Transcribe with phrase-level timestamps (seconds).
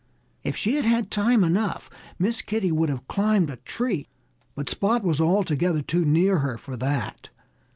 [0.43, 4.07] If she had had time enough Miss Kitty would have climbed a tree.
[4.55, 7.29] But Spot was altogether too near her for that.